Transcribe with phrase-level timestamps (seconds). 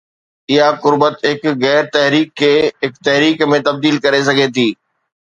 [0.53, 4.69] اها قربت هڪ غير تحريڪ کي هڪ تحريڪ ۾ تبديل ڪري سگهي ٿي.